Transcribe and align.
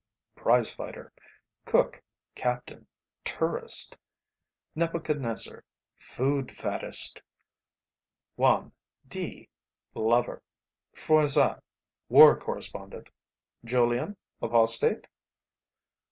prize 0.33 0.73
fighter; 0.73 1.13
Cook, 1.65 2.01
Captain, 2.33 2.87
tourist; 3.23 3.99
Nebuchadnezzar, 4.73 5.63
food 5.95 6.51
faddist; 6.51 7.21
Juan, 8.35 8.71
D., 9.07 9.47
lover; 9.93 10.41
Froissart, 10.91 11.63
war 12.09 12.35
correspondent; 12.35 13.11
Julian, 13.63 14.17
apostate?" 14.41 15.05